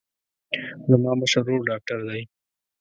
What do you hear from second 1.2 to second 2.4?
مشر ورور ډاکتر دی.